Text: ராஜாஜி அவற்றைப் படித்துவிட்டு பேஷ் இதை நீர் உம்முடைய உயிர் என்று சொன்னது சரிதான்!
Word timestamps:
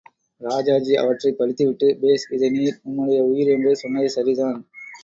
ராஜாஜி 0.41 0.93
அவற்றைப் 0.95 1.37
படித்துவிட்டு 1.37 1.89
பேஷ் 2.01 2.27
இதை 2.31 2.49
நீர் 2.49 2.81
உம்முடைய 2.85 3.21
உயிர் 3.29 3.53
என்று 3.55 3.73
சொன்னது 3.75 4.09
சரிதான்! 4.09 4.59